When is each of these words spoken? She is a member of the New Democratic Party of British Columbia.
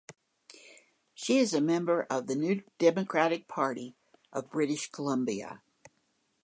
She 1.13 1.37
is 1.37 1.53
a 1.53 1.61
member 1.61 2.07
of 2.09 2.25
the 2.25 2.33
New 2.35 2.63
Democratic 2.79 3.47
Party 3.47 3.95
of 4.33 4.49
British 4.49 4.89
Columbia. 4.89 5.61